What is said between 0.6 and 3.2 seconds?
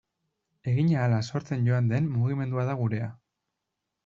Egin ahala sortzen joan den mugimendua da gurea.